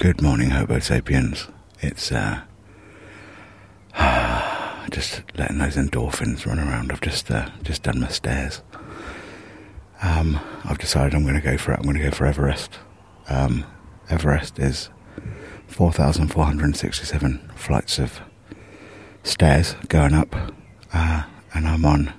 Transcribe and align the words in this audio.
Good 0.00 0.22
morning, 0.22 0.50
Hobo 0.50 0.78
sapiens. 0.78 1.48
It's 1.80 2.12
uh, 2.12 2.42
just 4.92 5.22
letting 5.36 5.58
those 5.58 5.74
endorphins 5.74 6.46
run 6.46 6.60
around. 6.60 6.92
I've 6.92 7.00
just 7.00 7.28
uh, 7.32 7.48
just 7.64 7.82
done 7.82 7.98
my 7.98 8.06
stairs. 8.06 8.62
Um, 10.00 10.38
I've 10.64 10.78
decided 10.78 11.14
I'm 11.16 11.24
going 11.24 11.34
to 11.34 11.40
go 11.40 11.58
for 11.58 11.72
it. 11.72 11.78
I'm 11.80 11.82
going 11.82 11.96
to 11.96 12.02
go 12.04 12.12
for 12.12 12.26
Everest. 12.26 12.78
Um, 13.28 13.64
Everest 14.08 14.60
is 14.60 14.88
4,467 15.66 17.50
flights 17.56 17.98
of 17.98 18.20
stairs 19.24 19.74
going 19.88 20.14
up, 20.14 20.32
uh, 20.92 21.24
and 21.52 21.66
I'm 21.66 21.84
on. 21.84 22.12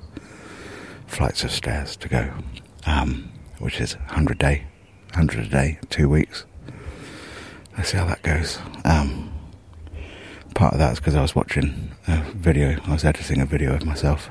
flights 1.07 1.45
of 1.45 1.51
stairs 1.51 1.97
to 1.97 2.09
go, 2.09 2.31
um, 2.87 3.31
which 3.59 3.81
is 3.81 3.97
100 3.97 4.39
day, 4.39 4.67
100 5.11 5.47
a 5.47 5.49
day, 5.49 5.79
two 5.91 6.09
weeks. 6.09 6.45
Let's 7.77 7.91
see 7.91 7.99
how 7.99 8.07
that 8.07 8.23
goes. 8.23 8.59
Um, 8.85 9.33
part 10.55 10.73
of 10.73 10.79
that 10.79 10.93
is 10.93 11.01
because 11.01 11.15
I 11.15 11.23
was 11.23 11.35
watching 11.35 11.91
a 12.07 12.23
video, 12.33 12.81
I 12.85 12.93
was 12.93 13.05
editing 13.05 13.41
a 13.41 13.47
video 13.47 13.75
of 13.75 13.85
myself, 13.85 14.31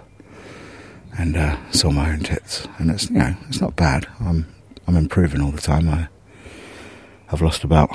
and 1.17 1.35
uh, 1.35 1.57
saw 1.71 1.91
my 1.91 2.11
own 2.11 2.19
tits, 2.19 2.67
and 2.77 2.91
it's 2.91 3.09
you 3.09 3.17
know 3.17 3.35
it's 3.47 3.61
not 3.61 3.75
bad. 3.75 4.07
I'm 4.19 4.45
I'm 4.87 4.95
improving 4.95 5.41
all 5.41 5.51
the 5.51 5.61
time. 5.61 5.89
I 5.89 6.07
I've 7.31 7.41
lost 7.41 7.63
about 7.63 7.89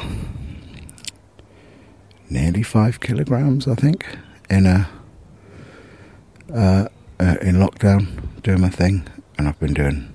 nearly 2.35 2.65
five 2.65 2.99
kilograms, 2.99 3.69
I 3.69 3.77
think, 3.77 4.19
in 4.51 4.67
a 4.67 4.89
uh, 6.53 6.89
uh, 7.21 7.37
in 7.41 7.55
lockdown 7.57 8.43
doing 8.43 8.61
my 8.61 8.69
thing, 8.69 9.07
and 9.39 9.49
I've 9.49 9.59
been 9.61 9.73
doing. 9.73 10.11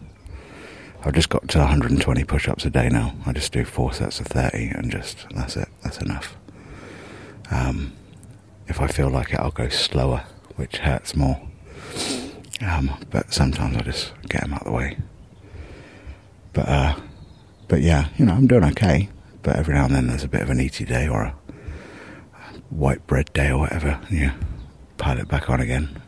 I've 1.01 1.13
just 1.13 1.29
got 1.29 1.47
to 1.47 1.59
120 1.59 2.25
push-ups 2.25 2.65
a 2.65 2.69
day 2.69 2.89
now. 2.89 3.15
I 3.25 3.31
just 3.31 3.53
do 3.53 3.63
four 3.63 3.93
sets 3.93 4.19
of 4.19 4.27
30, 4.27 4.67
and 4.75 4.91
just 4.91 5.25
that's 5.33 5.55
it. 5.55 5.69
That's 5.81 5.99
enough. 5.99 6.35
Um, 7.49 7.93
if 8.67 8.81
I 8.81 8.87
feel 8.87 9.09
like 9.09 9.31
it, 9.31 9.39
I'll 9.39 9.51
go 9.51 9.69
slower, 9.69 10.25
which 10.57 10.77
hurts 10.77 11.15
more. 11.15 11.41
Um, 12.61 12.97
but 13.09 13.33
sometimes 13.33 13.77
I 13.77 13.81
just 13.81 14.11
get 14.27 14.41
them 14.41 14.53
out 14.53 14.63
of 14.63 14.67
the 14.67 14.73
way. 14.73 14.97
But 16.51 16.67
uh, 16.67 16.95
but 17.69 17.81
yeah, 17.81 18.09
you 18.17 18.25
know, 18.25 18.33
I'm 18.33 18.47
doing 18.47 18.65
okay. 18.65 19.07
But 19.41 19.55
every 19.55 19.73
now 19.73 19.85
and 19.85 19.95
then 19.95 20.07
there's 20.07 20.25
a 20.25 20.27
bit 20.27 20.41
of 20.41 20.49
an 20.49 20.59
eaty 20.59 20.83
day 20.83 21.07
or 21.07 21.21
a 21.23 21.38
white 22.69 23.05
bread 23.07 23.31
day 23.33 23.49
or 23.49 23.59
whatever, 23.59 23.99
and 24.07 24.17
you 24.17 24.31
pile 24.97 25.17
it 25.17 25.27
back 25.27 25.49
on 25.49 25.59
again. 25.59 26.01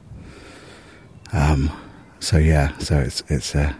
Um, 1.34 1.72
so 2.20 2.38
yeah, 2.38 2.78
so 2.78 3.00
it's 3.00 3.24
it's 3.28 3.56
a 3.56 3.62
uh, 3.62 3.74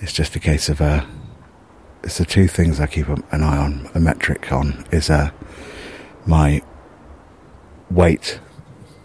it's 0.00 0.12
just 0.12 0.34
a 0.36 0.40
case 0.40 0.68
of 0.68 0.80
uh, 0.80 1.04
it's 2.02 2.18
the 2.18 2.24
two 2.24 2.48
things 2.48 2.80
I 2.80 2.86
keep 2.86 3.08
an 3.08 3.24
eye 3.32 3.58
on, 3.58 3.90
a 3.94 4.00
metric 4.00 4.50
on 4.52 4.86
is 4.90 5.10
uh, 5.10 5.30
my 6.24 6.62
weight, 7.90 8.40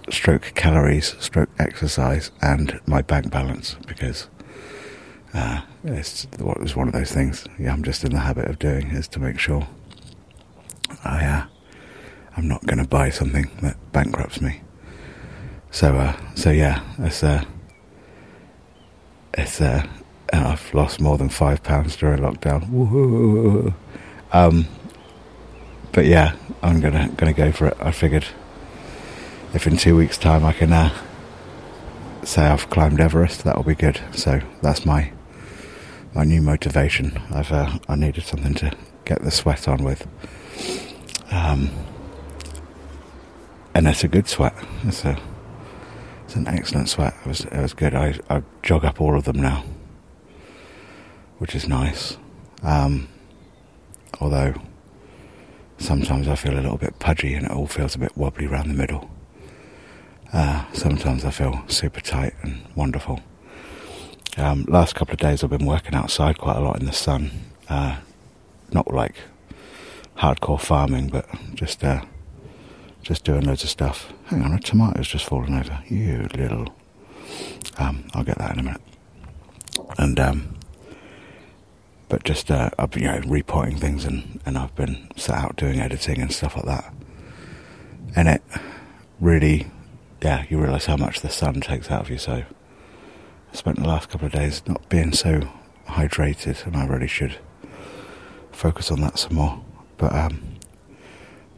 stroke 0.09 0.53
calories, 0.56 1.16
stroke 1.19 1.50
exercise, 1.59 2.31
and 2.41 2.79
my 2.85 3.02
bank 3.02 3.31
balance 3.31 3.75
because 3.88 4.29
uh, 5.34 5.62
it's 5.84 6.25
what 6.38 6.59
was 6.62 6.75
one 6.75 6.88
of 6.88 6.94
those 6.94 7.12
things. 7.12 7.46
Yeah, 7.59 7.74
I'm 7.74 7.84
just 7.84 8.03
in 8.03 8.12
the 8.12 8.19
habit 8.19 8.50
of 8.50 8.59
doing 8.59 8.88
is 8.91 9.08
to 9.09 9.19
make 9.19 9.40
sure 9.40 9.68
I'm 12.38 12.47
not 12.47 12.66
going 12.66 12.79
to 12.79 12.88
buy 12.88 13.09
something 13.09 13.50
that 13.62 13.78
bankrupts 13.91 14.41
me. 14.41 14.62
So 15.72 15.96
uh, 15.96 16.16
so 16.35 16.51
yeah, 16.51 16.81
it's 17.00 17.23
uh, 17.23 17.44
it's 19.34 19.59
uh, 19.59 19.85
I've 20.31 20.73
lost 20.73 21.01
more 21.01 21.18
than 21.18 21.29
five 21.29 21.63
pounds 21.63 21.96
during 21.97 22.22
lockdown. 22.22 23.73
Um, 24.31 24.68
but 25.91 26.06
yeah, 26.06 26.35
I'm 26.62 26.81
gonna 26.81 27.09
gonna 27.16 27.34
go 27.34 27.51
for 27.51 27.68
it. 27.68 27.78
I 27.79 27.91
figured 27.91 28.25
if 29.53 29.67
in 29.67 29.78
two 29.78 29.96
weeks' 29.96 30.17
time 30.17 30.44
I 30.44 30.52
can 30.53 30.73
uh, 30.73 30.94
say 32.23 32.44
I've 32.44 32.69
climbed 32.69 33.00
Everest, 33.00 33.44
that'll 33.44 33.63
be 33.63 33.75
good. 33.75 34.00
So 34.13 34.41
that's 34.62 34.85
my 34.85 35.12
my 36.13 36.23
new 36.23 36.41
motivation. 36.41 37.22
I've 37.31 37.52
uh, 37.52 37.79
I 37.88 37.96
needed 37.96 38.23
something 38.23 38.53
to 38.56 38.72
get 39.06 39.22
the 39.23 39.31
sweat 39.31 39.67
on 39.67 39.84
with, 39.84 40.07
um, 41.31 41.69
and 43.75 43.86
that's 43.86 44.03
a 44.06 44.08
good 44.08 44.28
sweat. 44.28 44.56
It's 44.86 45.03
a 45.03 45.19
it's 46.24 46.36
an 46.36 46.47
excellent 46.47 46.90
sweat. 46.90 47.13
It 47.24 47.28
was 47.28 47.41
it 47.41 47.62
was 47.62 47.74
good. 47.74 47.94
I 47.94 48.18
I 48.30 48.41
jog 48.63 48.86
up 48.86 49.02
all 49.02 49.16
of 49.16 49.25
them 49.25 49.41
now, 49.41 49.63
which 51.38 51.53
is 51.53 51.68
nice. 51.68 52.18
Um, 52.64 53.09
although 54.19 54.56
sometimes 55.78 56.28
I 56.28 56.35
feel 56.35 56.53
a 56.53 56.62
little 56.62 56.78
bit 56.78 56.97
pudgy 57.00 57.34
and 57.34 57.46
it 57.46 57.52
all 57.52 57.68
feels 57.68 57.96
a 57.96 58.00
bit 58.00 58.18
wobbly 58.18 58.47
around 58.47 58.69
the 58.69 58.74
middle. 58.74 59.12
Uh, 60.34 60.64
sometimes 60.74 61.25
I 61.25 61.31
feel 61.31 61.64
super 61.68 62.02
tight 62.02 62.34
and 62.41 62.66
wonderful. 62.75 63.19
Um, 64.38 64.66
last 64.68 64.96
couple 64.96 65.14
of 65.14 65.19
days 65.19 65.44
I've 65.44 65.50
been 65.50 65.66
working 65.66 65.96
outside 65.96 66.38
quite 66.38 66.58
a 66.58 66.62
lot 66.62 66.80
in 66.80 66.85
the 66.85 66.94
sun. 66.94 67.31
Uh, 67.69 67.97
not 68.72 68.91
like 68.91 69.16
hardcore 70.18 70.59
farming, 70.59 71.09
but 71.09 71.28
just 71.53 71.84
uh, 71.84 72.03
just 73.05 73.23
doing 73.23 73.41
loads 73.41 73.63
of 73.63 73.69
stuff. 73.69 74.11
Hang 74.25 74.41
on, 74.41 74.51
a 74.51 74.59
tomato's 74.59 75.07
just 75.07 75.25
fallen 75.25 75.53
over. 75.53 75.79
You 75.88 76.27
little. 76.35 76.75
Um, 77.77 78.05
I'll 78.16 78.23
get 78.23 78.39
that 78.39 78.53
in 78.53 78.59
a 78.59 78.63
minute. 78.63 78.81
And 79.99 80.19
um, 80.19 80.57
but 82.09 82.23
just 82.23 82.49
uh, 82.49 82.71
I've 82.79 82.89
been 82.89 83.03
you 83.03 83.11
know 83.11 83.21
repotting 83.27 83.77
things 83.77 84.05
and 84.05 84.41
and 84.43 84.57
I've 84.57 84.75
been 84.75 85.07
sat 85.16 85.35
out 85.38 85.55
doing 85.55 85.79
editing 85.79 86.19
and 86.19 86.33
stuff 86.33 86.55
like 86.55 86.66
that. 86.66 86.93
And 88.16 88.27
it 88.27 88.41
really 89.19 89.67
yeah, 90.23 90.45
you 90.49 90.59
realise 90.59 90.87
how 90.87 90.97
much 90.97 91.22
the 91.22 91.29
sun 91.29 91.61
takes 91.61 91.91
out 91.91 92.01
of 92.01 92.09
you. 92.09 92.17
So 92.17 92.33
I 92.33 93.55
spent 93.55 93.77
the 93.77 93.87
last 93.87 94.09
couple 94.09 94.25
of 94.25 94.33
days 94.33 94.63
not 94.66 94.89
being 94.89 95.13
so 95.13 95.47
hydrated, 95.89 96.66
and 96.66 96.75
I 96.75 96.87
really 96.87 97.07
should 97.07 97.37
focus 98.51 98.89
on 98.89 99.01
that 99.01 99.19
some 99.19 99.35
more. 99.35 99.63
But 99.97 100.11
um, 100.16 100.54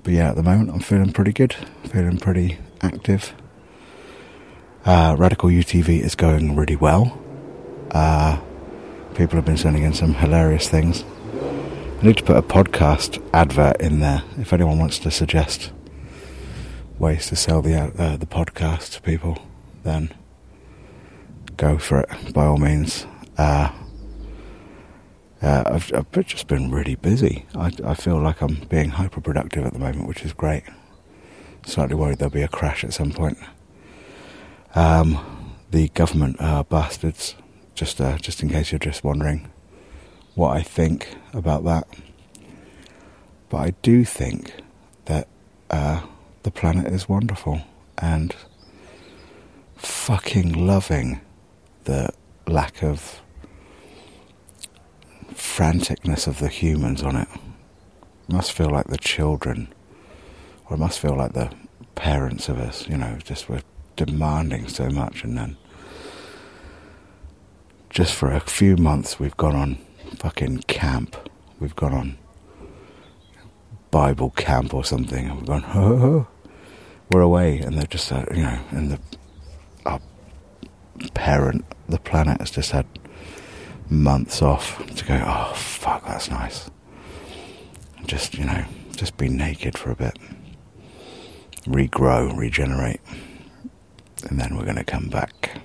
but 0.08 0.14
yeah, 0.14 0.30
at 0.30 0.38
the 0.38 0.44
moment 0.44 0.70
I'm 0.70 0.80
feeling 0.80 1.12
pretty 1.12 1.34
good, 1.34 1.54
feeling 1.84 2.18
pretty 2.18 2.60
active. 2.80 3.34
Uh, 4.86 5.18
Radical 5.20 5.50
UTV 5.50 6.00
is 6.00 6.16
going 6.16 6.56
really 6.56 6.78
well. 6.78 7.20
Uh, 7.92 8.40
people 9.16 9.36
have 9.36 9.44
been 9.44 9.58
sending 9.58 9.84
in 9.84 9.94
some 9.94 10.14
hilarious 10.14 10.70
things. 10.70 11.04
I 12.00 12.06
need 12.06 12.16
to 12.20 12.24
put 12.24 12.38
a 12.38 12.42
podcast 12.42 13.22
advert 13.34 13.82
in 13.82 14.00
there 14.00 14.24
if 14.38 14.54
anyone 14.54 14.80
wants 14.80 14.98
to 15.00 15.12
suggest 15.12 15.74
ways 16.98 17.28
to 17.28 17.36
sell 17.36 17.62
the 17.62 17.78
uh, 17.78 18.16
the 18.16 18.26
podcast 18.26 18.94
to 18.94 19.02
people, 19.02 19.38
then 19.84 20.14
go 21.58 21.78
for 21.78 22.00
it 22.00 22.34
by 22.34 22.46
all 22.46 22.56
means. 22.56 23.06
Uh, 23.38 23.74
uh, 25.42 25.64
I've, 25.68 25.92
I've, 25.94 26.26
just 26.26 26.48
been 26.48 26.72
really 26.72 26.96
busy. 26.96 27.46
I, 27.54 27.72
I, 27.84 27.94
feel 27.94 28.20
like 28.20 28.42
I'm 28.42 28.56
being 28.70 28.90
hyper 28.90 29.22
productive 29.22 29.66
at 29.66 29.74
the 29.74 29.80
moment, 29.80 30.08
which 30.08 30.24
is 30.24 30.34
great. 30.34 30.64
Slightly 31.66 31.96
worried 31.96 32.18
there'll 32.18 32.32
be 32.32 32.42
a 32.42 32.48
crash 32.48 32.84
at 32.84 32.94
some 32.94 33.12
point. 33.12 33.38
Um, 34.74 35.54
the 35.70 35.90
government 35.90 36.38
are 36.40 36.64
bastards. 36.64 37.36
Just 37.76 38.02
uh, 38.02 38.18
just 38.18 38.42
in 38.42 38.50
case 38.50 38.72
you're 38.72 38.80
just 38.80 39.04
wondering 39.04 39.50
what 40.34 40.58
I 40.58 40.64
think 40.64 41.16
about 41.34 41.64
that. 41.66 41.88
But 43.50 43.58
I 43.58 43.72
do 43.82 44.04
think 44.06 44.54
that 45.06 45.28
uh, 45.70 46.02
the 46.44 46.52
planet 46.52 46.92
is 46.92 47.08
wonderful 47.08 47.62
and 47.98 48.36
fucking 49.76 50.54
loving 50.54 51.22
the 51.84 52.10
lack 52.48 52.82
of 52.82 53.22
franticness 55.38 56.28
of 56.28 56.40
the 56.40 56.50
humans 56.50 57.04
on 57.04 57.16
it. 57.16 57.28
it. 57.32 57.40
Must 58.34 58.52
feel 58.52 58.70
like 58.70 58.88
the 58.88 58.98
children, 58.98 59.74
or 60.66 60.76
it 60.76 60.80
must 60.80 61.00
feel 61.00 61.16
like 61.16 61.34
the 61.34 61.52
parents 61.96 62.50
of 62.50 62.58
us, 62.58 62.88
you 62.88 62.98
know, 62.98 63.18
just 63.24 63.48
we're 63.48 63.62
demanding 63.96 64.68
so 64.68 64.90
much 64.90 65.24
and 65.24 65.38
then 65.38 65.58
just 67.90 68.14
for 68.14 68.32
a 68.32 68.40
few 68.40 68.78
months 68.78 69.20
we've 69.20 69.38
gone 69.38 69.56
on 69.56 69.78
fucking 70.18 70.60
camp. 70.68 71.16
We've 71.60 71.76
gone 71.76 71.94
on 71.94 72.18
Bible 73.92 74.32
camp 74.32 74.74
or 74.74 74.84
something. 74.84 75.28
And 75.28 75.38
we've 75.38 75.48
gone, 75.48 75.66
oh, 75.74 76.28
we're 77.12 77.22
away, 77.22 77.60
and 77.60 77.78
they're 77.78 77.88
just, 77.88 78.12
uh, 78.12 78.26
you 78.32 78.44
know, 78.44 78.60
and 78.72 78.92
the 78.92 79.00
our 79.86 80.02
parent, 81.14 81.66
the 81.88 82.00
planet, 82.00 82.40
has 82.40 82.52
just 82.52 82.72
had 82.72 82.86
months 83.90 84.42
off 84.42 84.86
to 84.96 85.06
go. 85.06 85.22
Oh 85.26 85.54
fuck, 85.56 86.06
that's 86.06 86.30
nice. 86.30 86.70
Just 88.06 88.36
you 88.38 88.46
know, 88.46 88.66
just 88.96 89.18
be 89.18 89.30
naked 89.30 89.78
for 89.78 89.92
a 89.92 89.96
bit. 89.96 90.18
regrow, 91.66 92.36
regenerate, 92.38 93.02
and 94.30 94.40
then 94.40 94.56
we're 94.56 94.64
going 94.64 94.78
to 94.78 94.84
come 94.84 95.10
back 95.10 95.60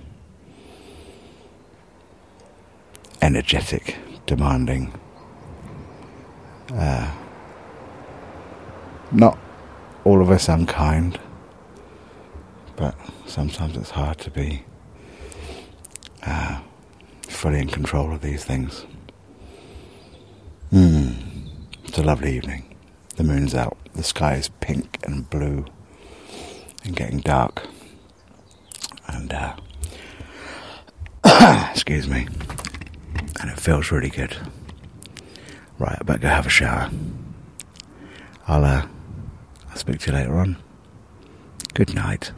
energetic, 3.20 3.96
demanding. 4.26 4.92
Uh, 6.72 7.10
not 9.12 9.38
all 10.04 10.20
of 10.20 10.30
us 10.30 10.48
unkind, 10.48 11.20
but 12.76 12.94
sometimes 13.26 13.76
it's 13.76 13.90
hard 13.90 14.18
to 14.18 14.30
be 14.30 14.64
uh, 16.26 16.60
fully 17.42 17.58
in 17.58 17.66
control 17.66 18.12
of 18.12 18.20
these 18.20 18.44
things. 18.44 18.86
Mm. 20.72 21.16
It's 21.82 21.98
a 21.98 22.02
lovely 22.04 22.36
evening. 22.36 22.76
The 23.16 23.24
moon's 23.24 23.52
out. 23.52 23.76
The 23.94 24.04
sky 24.04 24.36
is 24.36 24.48
pink 24.60 25.00
and 25.02 25.28
blue 25.28 25.64
and 26.84 26.94
getting 26.94 27.18
dark. 27.18 27.66
And, 29.08 29.32
uh, 29.32 29.56
excuse 31.72 32.06
me. 32.06 32.28
And 33.40 33.50
it 33.50 33.58
feels 33.58 33.90
really 33.90 34.10
good. 34.10 34.36
Right, 35.80 35.98
I 36.00 36.04
better 36.04 36.20
go 36.20 36.28
have 36.28 36.46
a 36.46 36.48
shower. 36.48 36.90
I'll, 38.46 38.64
uh, 38.64 38.86
I'll 39.68 39.76
speak 39.76 39.98
to 39.98 40.12
you 40.12 40.16
later 40.16 40.38
on. 40.38 40.58
Good 41.74 41.92
night. 41.92 42.30